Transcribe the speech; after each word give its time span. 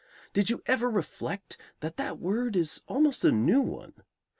Did 0.33 0.49
you 0.49 0.63
ever 0.65 0.89
reflect 0.89 1.57
that 1.81 1.97
that 1.97 2.17
word 2.17 2.55
is 2.55 2.81
almost 2.87 3.23
a 3.23 3.31
new 3.31 3.61
one? 3.61 3.93